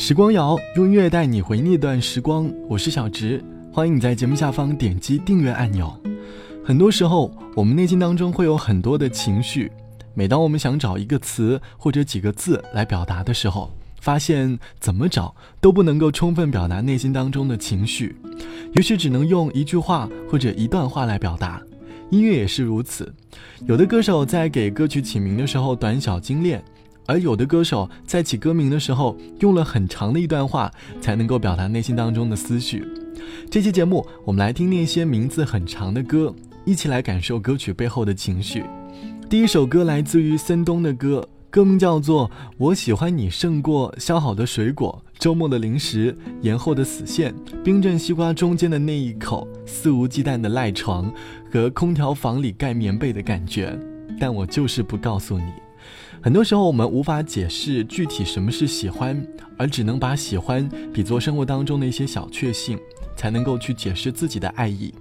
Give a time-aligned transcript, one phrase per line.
[0.00, 5.94] 时光谣用音乐带你回那段时光，我是小植，欢迎你在节目下方点击订阅按钮。
[6.64, 9.70] 很多时候，我们内心当中会有很多的情绪，
[10.14, 18.16] 每当我们想找一个词或者几个字来表达的时候，发现怎么找都不能够充分表达内心当中的情绪，
[18.74, 21.60] 于是只能用一句话或者一段话来表达。
[22.08, 23.12] 音乐也是如此，
[23.66, 26.64] 有的歌手在给歌曲起名的时候短小精炼。
[27.10, 30.70] 而有的歌手在起歌名的时候，用了很长的一段话，
[31.00, 32.86] 才能够表达内心当中的思绪。
[33.50, 36.32] 这期节目，我们来听那些名字很长的歌，
[36.64, 38.62] 一起来感受歌曲背后的情绪。
[39.28, 42.28] 第一首歌来自于森东的歌，歌名叫做
[42.58, 47.34] 《我喜欢你胜过削好的水果、周末的零食、延后的死线、
[47.64, 51.12] 冰镇西瓜中间的那一口肆无忌惮的赖床
[51.52, 53.70] 和空调房里盖棉被的感觉》，
[54.20, 55.46] 但我就是不告诉你。
[56.22, 62.78] 很多时候，我们无法解释具体什么是喜欢，而只能把喜欢比作生活当中的一些小确幸，
[63.16, 64.92] 才能够去解释自己的爱意。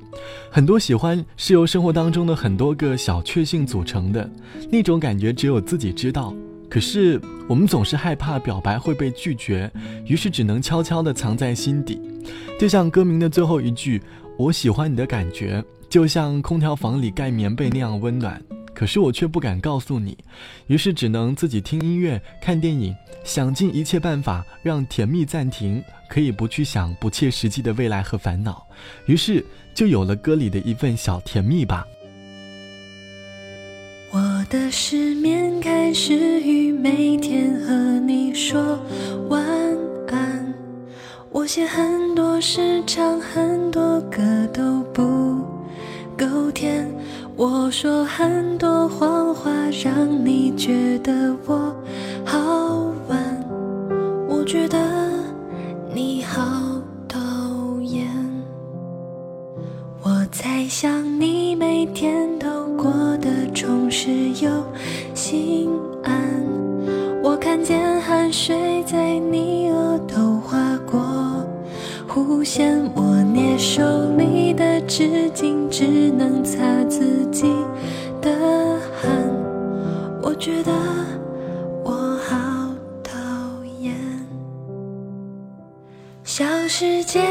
[0.49, 4.29] 很多喜欢是由生活当中的很多个小确幸组成的，
[4.71, 6.33] 那种感觉只有自己知道。
[6.69, 9.69] 可是我们总是害怕表白会被拒绝，
[10.05, 11.99] 于是只能悄悄地藏在心底。
[12.57, 14.01] 就像歌名的最后一句
[14.37, 18.41] ：“我喜欢你的感觉，就像空调房里盖棉被那样温暖。”
[18.79, 20.17] 可是我却不敢告诉你，
[20.67, 28.65] 于是只能自己听音乐、看电影，想尽一切办法让甜蜜暂停，可以不去想不切实际的未来和烦恼。
[29.05, 31.85] 于是就有了歌里的一份小甜蜜吧。
[34.13, 38.79] 我的失眠开始于每天和你说
[39.27, 39.45] 晚
[40.07, 40.53] 安，
[41.31, 45.03] 我写很多诗，唱很多歌都不
[46.17, 46.89] 够甜。
[47.39, 49.49] 我说很多谎话，
[49.81, 51.73] 让你觉得我
[52.25, 52.37] 好
[53.07, 53.17] 玩。
[54.27, 54.77] 我觉得
[55.93, 56.41] 你好
[57.07, 57.17] 讨
[57.81, 58.05] 厌。
[60.03, 62.91] 我猜想你每天都过
[63.21, 64.11] 得充实
[64.43, 64.51] 又
[65.13, 65.69] 心
[66.03, 66.43] 安。
[67.23, 70.99] 我看见汗水在你额头划过
[72.05, 72.77] 弧线。
[72.93, 73.81] 我捏手
[74.17, 77.55] 里的纸巾，只能擦自己
[78.21, 78.29] 的
[79.01, 79.09] 汗，
[80.21, 80.35] 我。
[80.37, 80.71] 觉得
[81.85, 82.37] 我好
[83.01, 83.17] 讨
[83.79, 83.95] 厌。
[86.25, 87.21] 小世界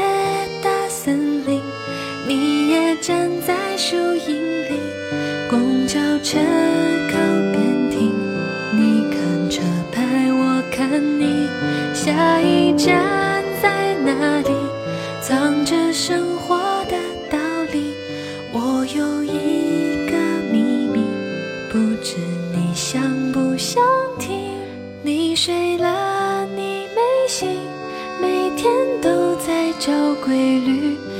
[29.79, 31.18] 都在找规律。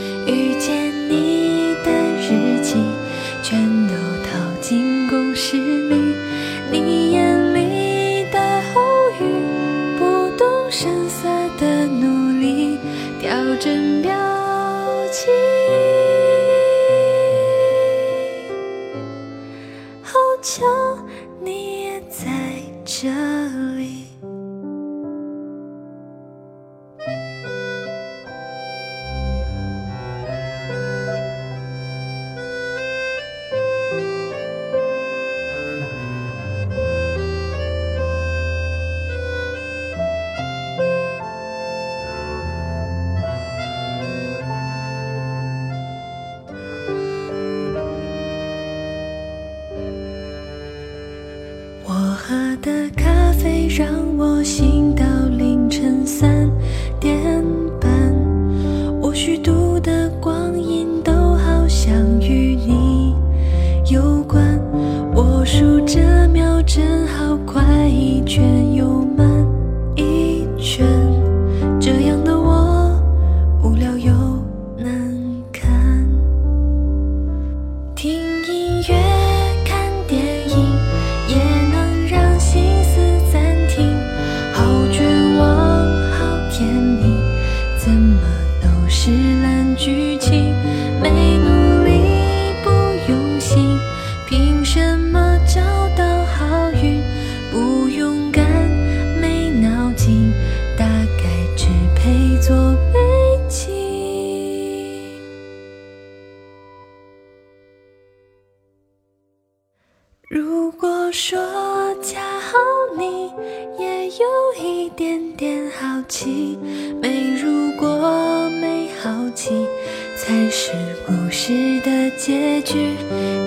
[120.18, 120.72] 才是
[121.08, 122.98] 故事的结局。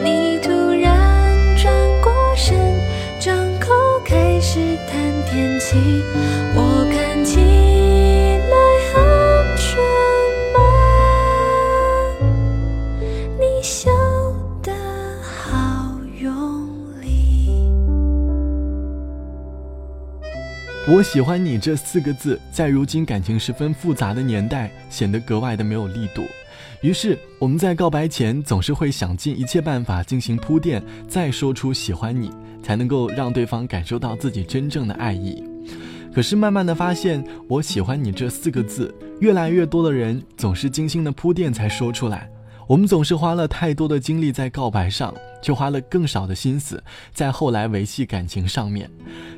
[0.02, 1.70] 你突然转
[2.02, 2.56] 过身，
[3.20, 4.58] 张口开始
[4.88, 4.98] 谈
[5.30, 5.76] 天气，
[6.54, 7.40] 我看起
[8.48, 8.56] 来
[8.88, 8.94] 很
[9.58, 9.84] 蠢
[10.54, 10.58] 吗？
[13.38, 13.90] 你笑
[20.94, 26.22] 我喜欢你这四个字，在如今感情十分复杂的年代，显得格外的没有力度。
[26.82, 32.30] 于是，我们在告白前总是会想尽一切办法进行铺垫，再说出喜欢你，
[32.62, 35.42] 才能够让对方感受到自己真正的爱意。
[36.14, 42.30] 可是，慢慢的发现，我喜欢你这四个字，越来越多的人总是精心的铺垫才说出来。
[42.68, 46.84] 我们总是花了太多的精力在告白上，却花了更少的心思
[47.14, 48.90] 在后来维系感情上面。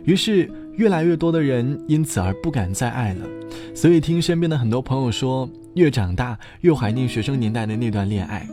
[0.05, 3.27] 于是，越来越多的人因此而不敢再爱了。
[3.75, 8.47] 所以，听身边的很多朋友说，越长大越怀念学生年代的那段恋爱，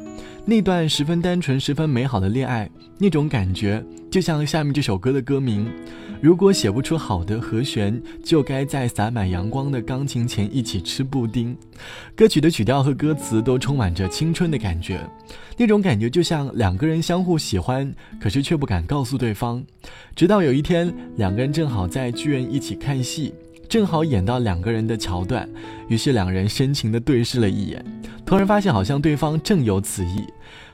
[0.46, 5.68] 那段十分单纯、十分美好的恋爱，那种感觉就像下面这首歌的歌名。
[6.22, 11.58] 如果写不出好的和弦，就该在洒满阳光的钢琴前一起吃布丁。
[12.16, 15.00] 歌曲的曲调和歌词都充满着青春的感觉，
[15.58, 19.64] 那种感觉就像两个人相互喜欢，可是却不敢告诉对方。
[20.16, 23.34] 直到有一天，两个人正好在剧院一起看戏，
[23.70, 25.50] 正好演到两个人的桥段，
[25.88, 27.84] 于是两人深情地对视了一眼，
[28.26, 30.26] 突然发现好像对方正有此意。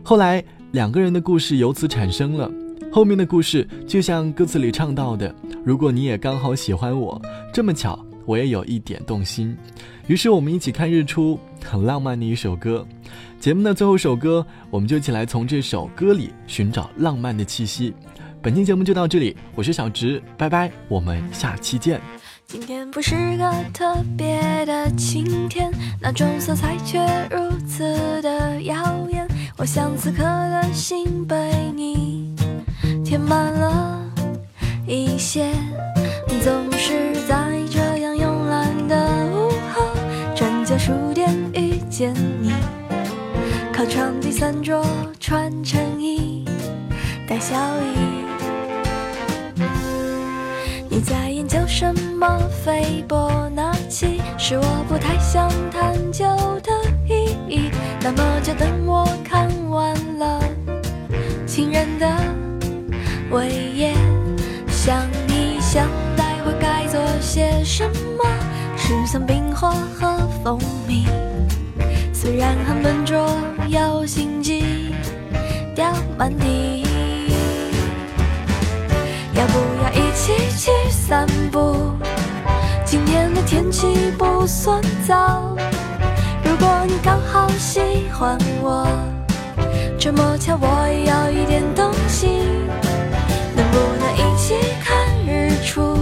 [0.04, 2.52] 后来，两个人的故事由此产生了。
[2.92, 7.22] 后面的故事就像歌词里唱到的：“如果你也刚好喜欢我，
[7.54, 9.56] 这么巧，我也有一点动心。”
[10.08, 12.88] 于是我们一起看日出，很浪漫的一首歌。
[13.40, 17.94] 节目的最后一首歌，我们就一起来从这首歌里寻找浪漫的气息。
[18.48, 22.00] 本期节目就到这里，我是小直，拜拜，我们下期见。
[22.46, 25.70] 今天不是个特别的晴天，
[26.02, 26.98] 那种色彩却
[27.30, 27.84] 如此
[28.22, 29.28] 的耀眼。
[29.58, 31.36] 我想此刻的心被
[31.76, 32.34] 你
[33.04, 34.02] 填满了
[34.88, 35.52] 一些，
[36.42, 38.96] 总是在这样慵懒的
[39.26, 39.90] 午后，
[40.34, 42.54] 转角书店遇见你，
[43.74, 44.86] 靠窗第三桌
[45.20, 46.46] 穿衬衣，
[47.28, 48.07] 带笑意。
[50.98, 54.20] 你在研究什么斐波那契？
[54.36, 56.26] 是我不太想探究
[56.64, 56.72] 的
[57.08, 57.70] 意义。
[58.02, 60.42] 那么就等我看完了
[61.46, 62.12] 情人的
[63.30, 63.94] 尾页，
[64.70, 68.26] 想一想待会该做些什么。
[68.76, 70.58] 十层冰火和蜂
[70.88, 71.06] 蜜，
[72.12, 73.30] 虽然很笨拙，
[73.68, 74.96] 有心机，
[75.76, 76.57] 掉满地。
[83.68, 85.54] 天气不算糟。
[86.42, 87.82] 如果你刚好喜
[88.14, 88.88] 欢我，
[90.00, 92.46] 这么巧我也有一点动心，
[93.58, 94.96] 能不能一起看
[95.28, 95.98] 日出？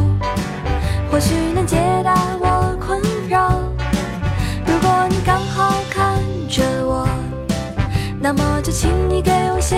[1.10, 3.50] 或许能解答我困扰。
[4.68, 7.08] 如果你刚好看着我，
[8.20, 9.76] 那么就请你给我些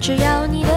[0.00, 0.73] 只要你的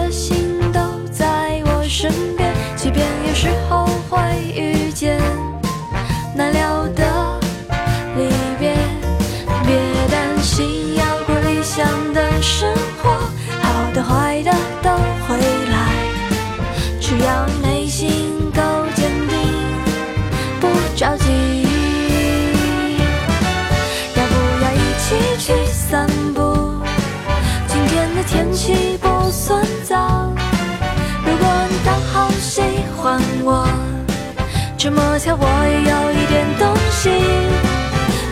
[35.18, 37.12] 巧我也有一点动心，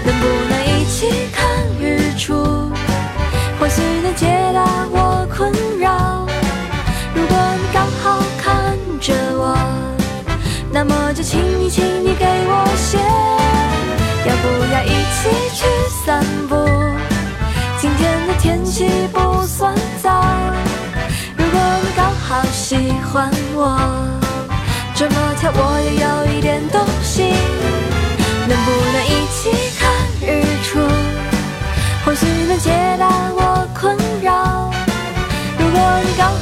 [0.04, 1.44] 能不能一起看
[1.80, 2.70] 日出？
[3.58, 6.24] 或许能解答我困扰。
[7.12, 9.58] 如果你刚好看着我，
[10.70, 12.98] 那么就请你，请你给我写。
[14.24, 15.66] 要不要一起去
[16.04, 16.54] 散步？
[17.80, 20.22] 今天的天气不算糟。
[21.36, 23.76] 如果你刚好喜欢我，
[24.98, 27.34] 这么巧我也有一点动心，
[28.48, 30.80] 能不能一起看日出？
[32.02, 34.72] 或许能解答我困扰。
[35.58, 36.35] 如果你告。